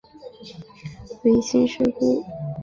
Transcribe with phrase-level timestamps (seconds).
[1.21, 1.97] 维新事败。